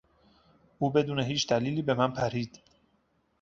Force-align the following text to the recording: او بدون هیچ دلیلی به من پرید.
او 0.79 0.89
بدون 0.91 1.19
هیچ 1.19 1.47
دلیلی 1.49 1.81
به 1.81 1.93
من 1.93 2.13
پرید. 2.13 2.59